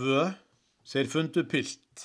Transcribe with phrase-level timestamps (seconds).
[0.00, 0.20] 2.
[0.88, 2.02] Þeir fundu pilt.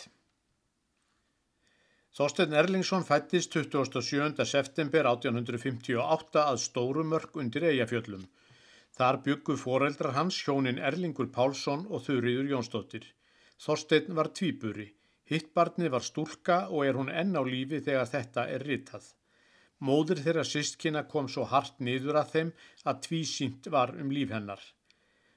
[2.18, 4.44] Þorstein Erlingsson fættist 27.
[4.50, 8.28] september 1858 að Stórumörk undir Eyjafjöllum.
[9.00, 13.08] Þar byggu foreldrar hans hjónin Erlingur Pálsson og Þurriður Jónsdóttir.
[13.64, 14.90] Þorstein var tvíburi.
[15.32, 19.08] Hittbarni var stúlka og er hún enn á lífi þegar þetta er ritað.
[19.80, 24.60] Móður þeirra sístkina kom svo hart niður að þeim að tvísýnt var um líf hennar.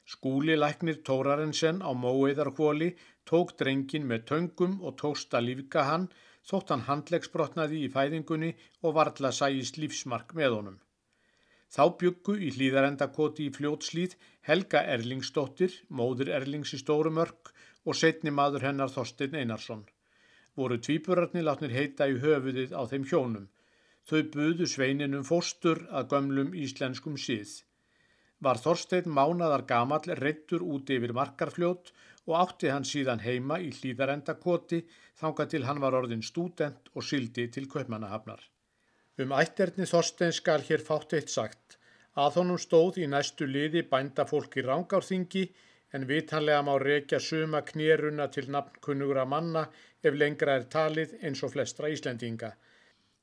[0.08, 2.86] Skúli læknir Tórarensen á móeðarkvóli
[3.28, 6.06] tók drengin með töngum og tókst að lífka hann
[6.50, 8.48] þótt hann handlegsbrotnaði í fæðingunni
[8.80, 10.78] og varðla sæjist lífsmark með honum.
[11.68, 14.16] Þá byggu í hlýðarendakoti í fljótslýð
[14.48, 17.52] Helga Erlingsdóttir, móður Erlings í Stórumörk
[17.84, 19.84] og setni maður hennar Þorstein Einarsson.
[20.56, 23.48] Voru tvíburarnir látnir heita í höfuðið á þeim hjónum.
[24.08, 27.58] Þau buðu sveininum fóstur að gömlum íslenskum síð
[28.44, 31.92] var Þorstein mánadar gamall reittur út yfir markarfljót
[32.28, 34.82] og átti hann síðan heima í hlýðarendakoti
[35.20, 38.40] þanga til hann var orðin stúdent og syldi til kaupmannahafnar.
[39.18, 41.78] Um ætterni Þorstein skal hér fátt eitt sagt
[42.18, 45.44] að honum stóð í næstu liði bænda fólk í rángárþingi
[45.96, 49.64] en vitanlega má reykja suma knéruna til nafnkunnugra manna
[50.02, 52.52] ef lengra er talið eins og flestra Íslendinga.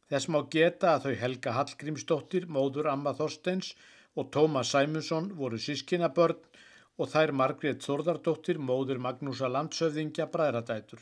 [0.09, 3.73] Þess má geta að þau Helga Hallgrímsdóttir, móður Amma Þorsteins
[4.15, 6.39] og Tómas Sæmundsson voru sískinabörn
[6.97, 11.01] og þær Margrét Þórðardóttir móður Magnúsa Landsöfðingja bræðradætur.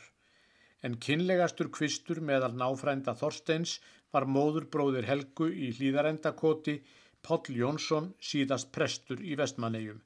[0.82, 3.78] En kynlegastur kvistur meðal náfrænda Þorsteins
[4.12, 6.80] var móður bróðir Helgu í hlýðarendakoti
[7.24, 10.02] Páll Jónsson síðast prestur í vestmannegjum.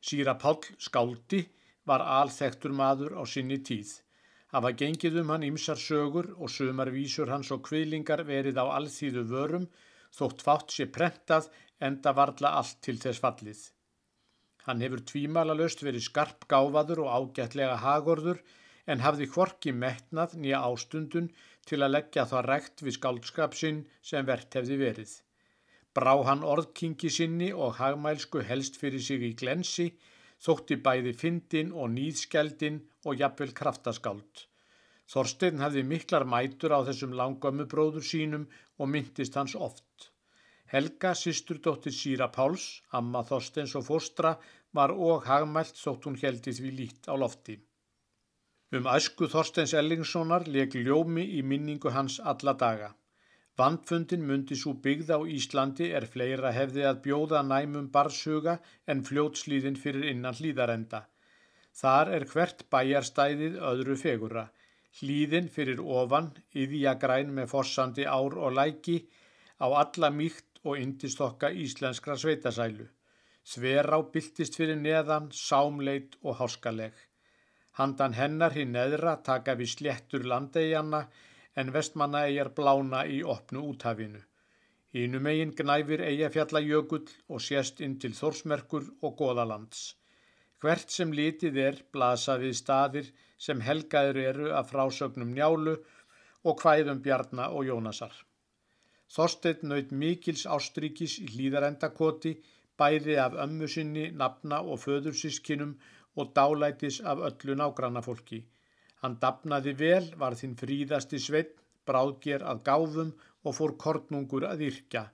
[0.00, 1.42] Síra Páll Skáldi
[1.84, 3.90] var alþektur maður á sinni tíð.
[4.54, 9.26] Hafa gengið um hann ymsar sögur og sömar vísur hans og kviðlingar verið á alþýðu
[9.30, 9.66] vörum
[10.16, 11.50] þótt fátt sé prentað
[11.88, 13.60] enda varla allt til þess fallið.
[14.66, 18.42] Hann hefur tvímalalöst verið skarp gáfaður og ágætlega hagorður
[18.92, 21.30] en hafði hvorki metnað nýja ástundun
[21.68, 25.12] til að leggja það rekt við skáldskap sinn sem verðt hefði verið.
[25.96, 29.88] Brá hann orðkingi sinni og hagmælsku helst fyrir sig í glensi,
[30.44, 34.46] þótti bæði fyndin og nýðskeldin og jafnvel kraftaskáld.
[35.10, 38.46] Þorstein hafði miklar mætur á þessum langömmu bróður sínum
[38.78, 40.09] og myndist hans oft.
[40.70, 42.64] Helga, sýsturdóttir Síra Páls,
[42.94, 44.36] amma Þorsteins og fóstra,
[44.78, 47.56] var og hagmælt þótt hún heldi því lít á lofti.
[48.70, 52.92] Um æsku Þorsteins Ellingssonar leg ljómi í minningu hans alla daga.
[53.58, 58.54] Vandfundin myndi svo byggð á Íslandi er fleira hefði að bjóða næmum barsuga
[58.86, 61.00] en fljótslýðin fyrir innan hlýðarenda.
[61.80, 64.46] Þar er hvert bæjarstæðið öðru fegura.
[65.00, 68.96] Hlýðin fyrir ofan, yðja græn með fossandi ár og læki,
[69.58, 72.86] á alla mýkt og indistokka íslenskra sveitasælu.
[73.50, 76.92] Þverá byltist fyrir neðan, sámleit og háskaleg.
[77.78, 81.06] Handan hennar hinn neðra taka við sléttur landegjanna
[81.60, 84.20] en vestmanna eigjar blána í opnu úthafinu.
[84.92, 89.82] Ínum eigin gnæfir eigafjallajökull og sést inn til Þórsmerkur og Góðalands.
[90.60, 95.78] Hvert sem litið er blasa við staðir sem helgaður eru af frásögnum njálu
[96.44, 98.12] og hvæðum Bjarna og Jónasar.
[99.14, 102.34] Þorstein naut mikils ástrykis í hlýðarendakoti,
[102.78, 105.72] bæði af ömmu sinni, nafna og föðursískinum
[106.16, 108.44] og dálætis af öllu nágrannafólki.
[109.02, 111.56] Hann dapnaði vel, var þinn fríðasti sveit,
[111.88, 113.10] bráðger að gáfum
[113.44, 115.04] og fór kornungur að yrkja,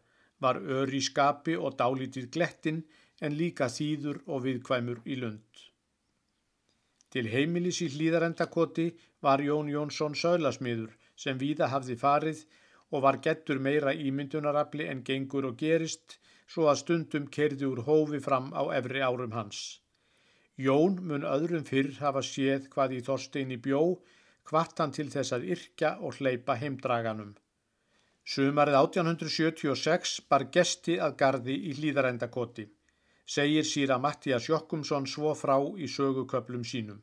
[0.43, 2.83] var ör í skapi og dálítið glettin
[3.25, 5.63] en líka þýður og viðkvæmur í lund.
[7.13, 8.91] Til heimilis í hlýðarendakoti
[9.25, 12.43] var Jón Jónsson söglasmiður sem víða hafði farið
[12.93, 16.19] og var gettur meira ímyndunarafli en gengur og gerist
[16.53, 19.81] svo að stundum kerði úr hófi fram á efri árum hans.
[20.57, 23.81] Jón mun öðrum fyrr hafa séð hvað í Þorsteini bjó,
[24.49, 27.35] hvart hann til þess að yrkja og hleypa heimdraganum.
[28.27, 32.65] Sumarið 1876 bar gesti að gardi í hlýðarendakoti,
[33.35, 37.03] segir síra Mattías Jokkumsson svo frá í söguköplum sínum.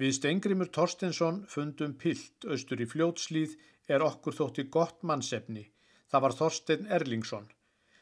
[0.00, 3.58] Við Stengrimur Torstensson fundum pilt austur í fljótslýð
[3.88, 5.64] er okkur þótti gott mannsefni.
[6.10, 7.48] Það var Þorstein Erlingsson.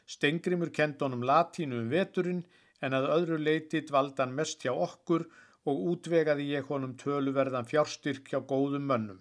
[0.05, 2.43] Stengrimur kend honum latínu um veturinn
[2.85, 5.27] en að öðru leiti dvaldan mest hjá okkur
[5.71, 9.19] og útvegaði ég honum töluverðan fjárstyrk hjá góðum mönnum.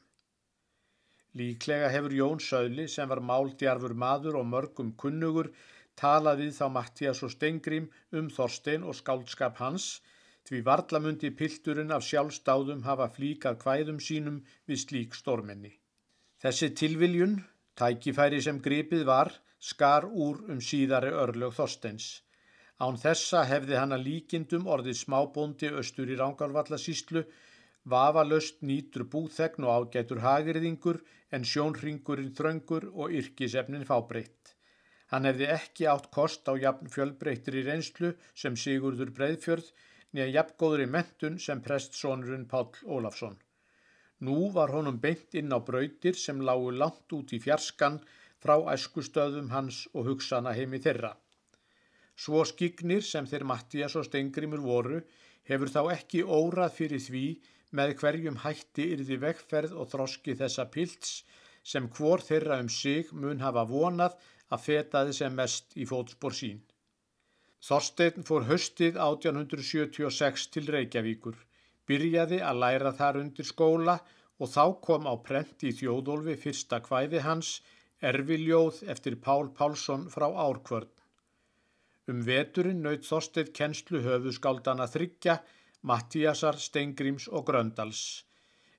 [1.39, 5.53] Líklega hefur Jón Söðli sem var máldjarfur maður og mörgum kunnugur
[6.01, 7.91] talað við þá Mattías og Stengrim
[8.21, 9.91] um Þorstein og skáldskap hans
[10.49, 15.77] því varlamundi pilturinn af sjálfstáðum hafa flíkað hvæðum sínum við slík stormenni.
[16.41, 17.35] Þessi tilviljun,
[17.77, 19.29] tækifæri sem gripið var,
[19.61, 22.07] skar úr um síðari örlög Þorsteins.
[22.81, 27.27] Án þessa hefði hann að líkindum orðið smábóndi östur í Rángarvallasíslu,
[27.93, 31.03] vafalöst nýtur búþegn og ágætur hagirðingur
[31.37, 34.55] en sjónringurinn þröngur og yrkisefnin fábreytt.
[35.13, 39.69] Hann hefði ekki átt kost á jafn fjölbreyttir í reynslu sem Sigurður Breiðfjörð
[40.17, 43.37] nýja jafngóður í mentun sem prestsónurinn Páll Ólafsson.
[44.27, 47.99] Nú var honum beint inn á brautir sem lágu langt út í fjarskan
[48.43, 51.15] frá æskustöðum hans og hugsana heimi þeirra.
[52.21, 55.01] Svo skiknir sem þeir Mattias og Stengrimur voru
[55.49, 57.25] hefur þá ekki órað fyrir því
[57.79, 61.15] með hverjum hætti yrði vegferð og þroski þessa pilts
[61.73, 64.19] sem hvor þeirra um sig mun hafa vonað
[64.51, 66.61] að fetaði sem mest í fótspór sín.
[67.61, 71.37] Þorstein fór höstið 1876 til Reykjavíkur,
[71.91, 73.99] byrjaði að læra þar undir skóla
[74.41, 77.59] og þá kom á prent í þjóðólfi fyrsta kvæði hans,
[78.01, 80.89] Erviljóð eftir Pál Pálsson frá Árkvörn.
[82.09, 85.35] Um veturinn naut Þorstedt kennslu höfuskaldana þryggja,
[85.85, 88.25] Mattíasar, Steingríms og Gröndals.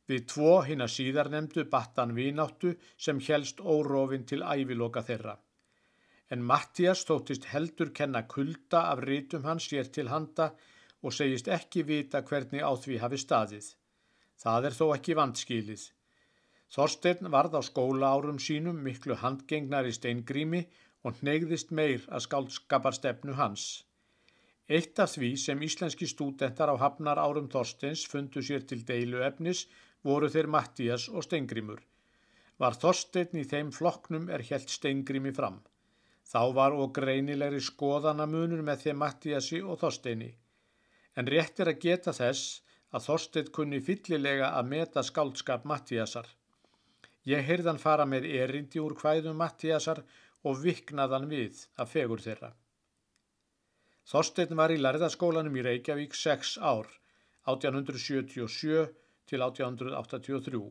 [0.09, 5.37] Við tvo hinn að síðar nefndu battan vináttu sem helst órofin til æviloka þeirra.
[6.33, 10.49] En Mattías þóttist heldur kenna kulda af rítum hans sér til handa
[11.01, 13.67] og segist ekki vita hvernig á því hafi staðið.
[14.41, 15.83] Það er þó ekki vandskilið.
[16.71, 20.61] Þorstein varð á skóla árum sínum miklu handgengnar í steingrími
[21.03, 23.65] og hnegðist meir að skálskaparstefnu hans.
[24.71, 29.65] Eitt af því sem íslenski stúdentar á hafnar árum Þorsteins fundu sér til deilu efnis
[30.07, 31.81] voru þeir Mattías og Steingrimur.
[32.61, 35.59] Var Þorstein í þeim flokknum er helt Steingrimi fram.
[36.31, 40.29] Þá var og greinilegri skoðanamunur með þeim Mattíasi og Þorsteini.
[41.19, 42.61] En rétt er að geta þess
[42.91, 46.27] að Þorstein kunni fyllilega að meta skáldskap Mattíasar.
[47.27, 50.01] Ég heyrðan fara með erindi úr hvæðum Mattíasar
[50.47, 52.51] og viknaðan við að fegur þeirra.
[54.11, 56.87] Þorstein var í lærðaskólanum í Reykjavík 6 ár,
[57.47, 58.87] 1877
[59.29, 60.63] til 1883.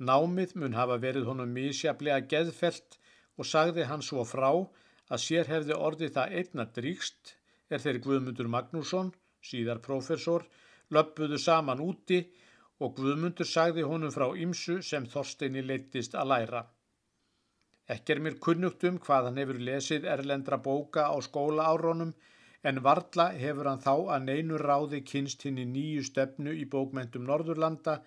[0.00, 2.98] Námið mun hafa verið honum mísjaflega geðfelt
[3.38, 7.34] og sagði hann svo frá að sér hefði orðið það einna dríkst
[7.70, 10.44] er þeirri Guðmundur Magnússon, síðar profesor,
[10.90, 12.20] löpuðu saman úti
[12.80, 16.62] og Guðmundur sagði honum frá ymsu sem Þorsteini leittist að læra.
[17.90, 22.12] Ekki er mér kunnugt um hvað hann hefur lesið erlendra bóka á skóla árónum
[22.62, 27.26] en varla hefur hann þá að neinu ráði kynst hinn í nýju stefnu í bókmentum
[27.28, 28.00] Norðurlanda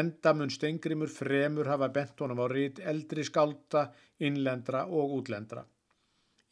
[0.00, 3.88] enda mun stengrimur fremur hafa bent honum á rít eldri skálda,
[4.20, 5.64] innlendra og útlendra.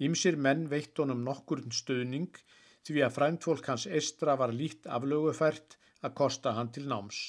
[0.01, 2.41] Ímsir menn veitt honum nokkur stöðning
[2.89, 7.21] því að fræntfólk hans estra var lít aflögufært að kosta hann til náms.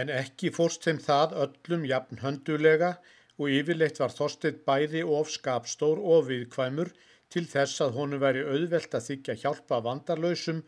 [0.00, 2.92] En ekki fórst þeim það öllum jafn höndulega
[3.38, 6.92] og yfirleitt var Þorstein bæði of skapstór og viðkvæmur
[7.32, 10.62] til þess að honu væri auðvelt að þykja hjálpa vandarlausum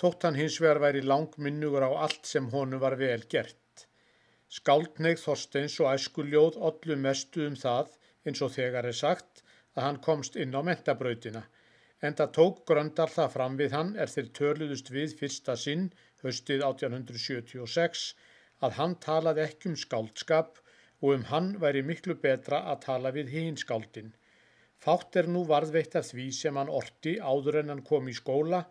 [0.00, 3.86] þótt hann hins vegar væri langminnugur á allt sem honu var vel gert.
[4.52, 7.96] Skáldneið Þorsteins og æskuljóð ollu mestu um það
[8.28, 9.42] eins og þegar er sagt
[9.76, 11.42] að hann komst inn á mentabrautina
[12.04, 15.86] en það tók Gröndal það fram við hann er þeir töluðust við fyrsta sinn
[16.24, 18.06] höstið 1876
[18.66, 20.60] að hann talaði ekki um skáldskap
[21.02, 24.12] og um hann væri miklu betra að tala við hinskáldin.
[24.84, 28.62] Fátt er nú varðveitt af því sem hann orti áður en hann kom í skóla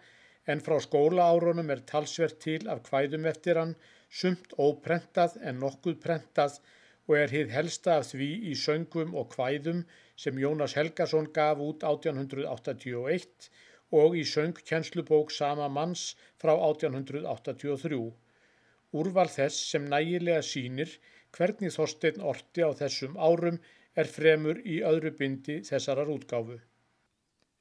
[0.54, 3.75] en frá skólaárunum er talsvert til af hvæðum eftir hann,
[4.10, 6.59] sumt óprentað en nokkuð prentað
[7.07, 9.83] og er hið helsta af því í söngum og hvæðum
[10.24, 13.50] sem Jónas Helgason gaf út 1881
[14.00, 16.06] og í söngkjenslubók sama manns
[16.42, 18.00] frá 1883.
[18.95, 20.97] Úrval þess sem nægilega sínir
[21.35, 23.57] Hvernig Þorstein orti á þessum árum
[24.02, 26.56] er fremur í öðru bindi þessarar útgáfu.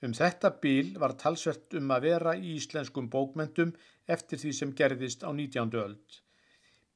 [0.05, 3.73] Um þetta bíl var talsvert um að vera í íslenskum bókmentum
[4.17, 5.75] eftir því sem gerðist á 19.
[5.81, 6.19] öld.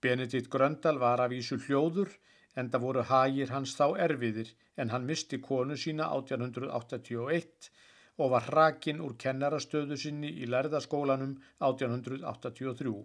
[0.02, 2.12] Benedikt Gröndal var af Ísu hljóður
[2.56, 7.70] en það voru hagir hans þá erfiðir en hann misti konu sína 1881
[8.18, 11.36] og var hrakinn úr kennarastöðu sinni í lærðaskólanum
[11.70, 12.96] 1883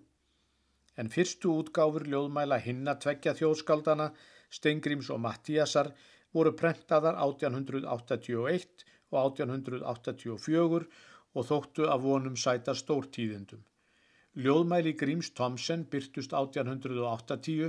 [1.02, 4.12] en fyrstu útgáfur ljóðmæla hinna tveggja þjóðskaldana,
[4.54, 5.90] Stengrims og Mattíasar,
[6.34, 10.88] voru prentaðar 1881 og 1884
[11.34, 13.62] og þóttu af vonum sæta stórtíðindum.
[14.34, 17.68] Ljóðmæli Gríms Thomsen byrtust 1880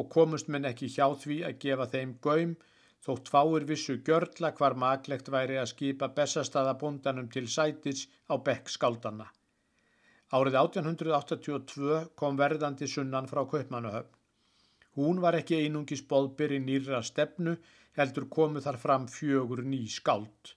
[0.00, 2.56] og komust menn ekki hjá því að gefa þeim gaum
[3.06, 9.28] þótt fáir vissu gjörla hvar maklegt væri að skipa bestastaðabundanum til sætis á bekk skaldana.
[10.34, 14.16] Árið 1882 kom verðandi sunnan frá Kaupmannahöfn.
[14.98, 17.54] Hún var ekki einungis boðbyr í nýra stefnu,
[17.98, 20.56] heldur komu þar fram fjögur ný skáld.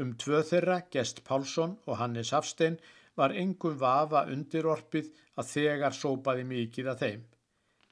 [0.00, 2.80] Um tvö þeirra, Gest Pálsson og Hannes Hafstein,
[3.20, 7.22] var engum vafa undirorpið að þegar sópaði mikið að þeim.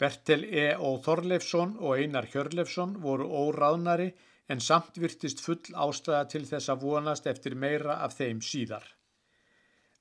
[0.03, 0.67] Bertel E.
[0.75, 0.99] Ó.
[1.05, 4.09] Þorleifsson og Einar Hjörleifsson voru óráðnari
[4.51, 8.85] en samt virtist full ástæða til þess að vonast eftir meira af þeim síðar.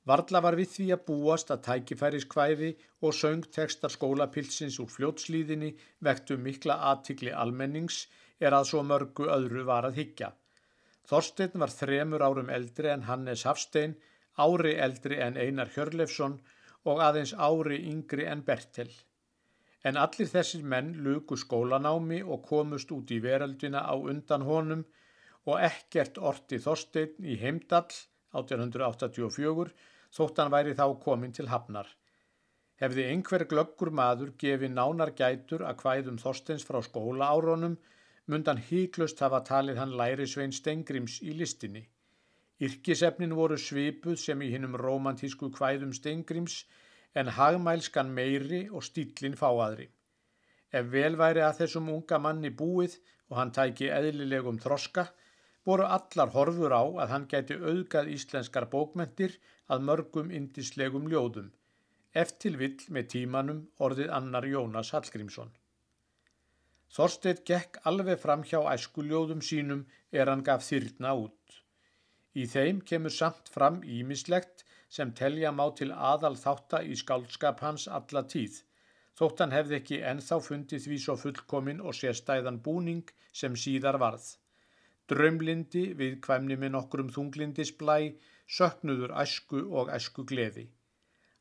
[0.10, 2.72] Varla var við því að búast að tækifæriskvæði
[3.06, 5.75] og söngtekstar skólapilsins úr fljótslíðinni
[6.08, 8.08] vektu mikla aðtikli almennings
[8.42, 10.32] er að svo mörgu öðru var að higgja.
[11.06, 13.94] Þorstein var þremur árum eldri en Hannes Hafstein,
[14.38, 16.40] ári eldri en Einar Hjörlefsson
[16.86, 18.90] og aðeins ári yngri en Bertel.
[19.84, 24.84] En allir þessir menn luku skólanámi og komust út í veröldina á undan honum
[25.50, 27.90] og ekkert orti Þorstein í Heimdall
[28.38, 29.72] 1884
[30.18, 31.88] þótt hann væri þá komin til hafnar.
[32.82, 37.78] Hefði einhver glöggur maður gefið nánar gætur að hvæðum Þorsteins frá skóla áronum,
[38.26, 41.84] mundan híklust hafa talið hann læri svein Stengrims í listinni.
[42.62, 46.58] Yrkisefnin voru svipuð sem í hinnum romantísku hvæðum Stengrims
[47.18, 49.88] en hagmælskan meiri og stílinn fáaðri.
[50.72, 53.00] Ef vel væri að þessum unga manni búið
[53.32, 55.08] og hann tæki eðlilegum þroska,
[55.65, 59.36] voru allar horfur á að hann gæti auðgað íslenskar bókmentir
[59.72, 61.50] að mörgum indislegum ljóðum,
[62.24, 65.51] eftir vill með tímanum orðið annar Jónas Hallgrímsson.
[66.91, 71.61] Þorstedt gekk alveg fram hjá æskuljóðum sínum er hann gaf þyrna út.
[72.32, 74.64] Í þeim kemur samt fram ímislegt
[74.98, 78.62] sem telja má til aðal þátta í skálskap hans alla tíð,
[79.20, 83.12] þótt hann hefði ekki enþá fundið því svo fullkomin og sérstæðan búning
[83.42, 84.28] sem síðar varð.
[85.12, 87.98] Drömlindi við kvæmni með nokkrum þunglindisblæ,
[88.58, 90.70] söknuður æsku og æsku gleði.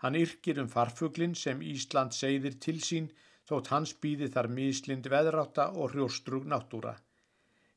[0.02, 3.10] Hann yrkir um farfuglin sem Ísland segðir til sín
[3.50, 6.96] þótt hans býði þar mislind veðráta og hrjóstrug náttúra.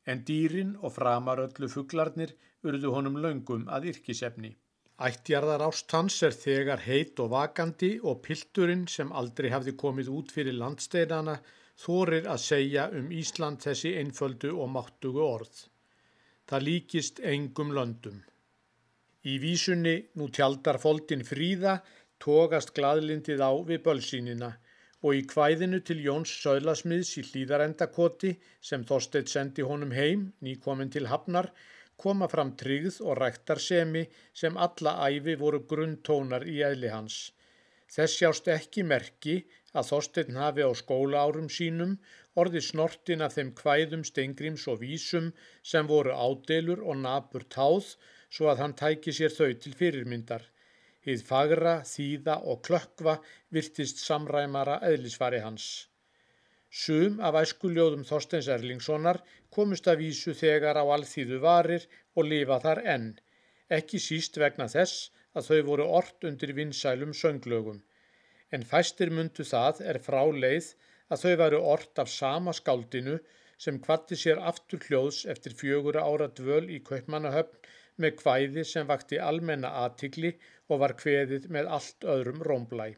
[0.06, 2.34] En dýrin og framaröllu fuglarnir
[2.68, 4.52] urðu honum laungum að yrkisefni.
[5.04, 10.34] Ættjarðar ást hans er þegar heit og vakandi og pilturinn sem aldrei hafði komið út
[10.36, 11.38] fyrir landsteinana
[11.86, 15.66] þorir að segja um Ísland þessi einföldu og máttugu orð.
[16.48, 18.22] Það líkist engum löndum.
[19.24, 21.80] Í vísunni nú tjaldar foldin fríða
[22.24, 24.52] tógast gladlindið á við bölsínina
[25.04, 28.34] og í kvæðinu til Jóns Söðlasmiðs í hlýðarendakoti
[28.64, 31.50] sem Þorsteit sendi honum heim, nýkomin til Hafnar,
[32.00, 34.06] koma fram tryggð og ræktarsemi
[34.42, 37.18] sem alla æfi voru grunntónar í eðli hans.
[37.94, 39.36] Þess sjást ekki merki
[39.78, 41.98] að Þorstein hafi á skóla árum sínum
[42.42, 45.30] orði snortin af þeim kvæðum steingrims og vísum
[45.74, 47.94] sem voru ádelur og nabur táð
[48.34, 50.48] svo að hann tæki sér þau til fyrirmyndar.
[51.04, 53.18] Hið fagra, þýða og klökkva
[53.56, 55.66] virtist samræmara eðlisfari hans.
[56.84, 59.20] Sum af æskuljóðum Þorsteins Erlingssonar
[59.58, 61.84] komust að vísu þegar á alþýðu varir
[62.16, 63.10] og lifa þar enn,
[63.78, 67.84] ekki síst vegna þess að þau voru ort undir vinsælum sönglögum.
[68.56, 70.72] En fæstir mundu það er frá leið
[71.14, 73.20] að þau væru ort af sama skáldinu
[73.66, 77.60] sem kvatti sér aftur hljóðs eftir fjögura ára dvöl í Kaupmannahöfn
[78.02, 80.34] með kvæði sem vakti almenna aðtikli
[80.70, 82.94] og var kveðið með allt öðrum rómblæ.